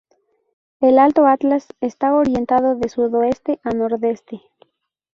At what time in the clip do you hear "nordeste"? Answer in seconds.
3.69-4.41